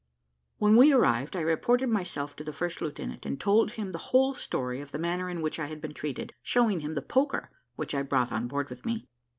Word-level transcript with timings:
When 0.57 0.77
we 0.77 0.91
arrived, 0.93 1.35
I 1.35 1.41
reported 1.41 1.87
myself 1.87 2.35
to 2.37 2.43
the 2.43 2.51
first 2.51 2.81
lieutenant, 2.81 3.23
and 3.23 3.39
told 3.39 3.73
him 3.73 3.91
the 3.91 3.99
whole 4.09 4.33
story 4.33 4.81
of 4.81 4.91
the 4.91 4.97
manner 4.97 5.29
in 5.29 5.43
which 5.43 5.59
I 5.59 5.67
had 5.67 5.79
been 5.79 5.93
treated, 5.93 6.33
showing 6.41 6.79
him 6.79 6.95
the 6.95 7.03
poker 7.03 7.51
which 7.75 7.93
I 7.93 8.01
brought 8.01 8.31
on 8.31 8.47
board 8.47 8.71
with 8.71 8.83
me. 8.83 9.07